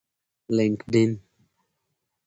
[0.55, 1.09] لینکډین